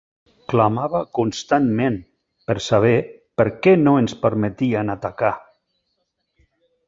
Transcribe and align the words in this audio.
Clamava 0.51 1.01
constantment 1.17 1.99
per 2.51 2.55
saber 2.69 2.95
per 3.41 3.47
què 3.67 3.75
no 3.83 3.93
ens 4.05 4.17
permetien 4.25 4.89
atacar. 4.95 5.33